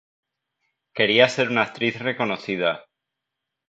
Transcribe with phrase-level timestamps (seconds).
[0.95, 2.85] Quería ser una actriz reconocida.